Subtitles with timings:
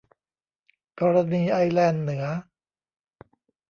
[0.99, 2.25] กรณีไอร์แลนด์เหนือ